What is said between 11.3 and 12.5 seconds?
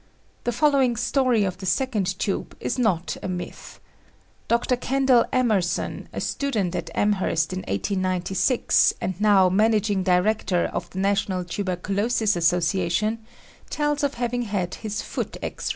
Tuber culosis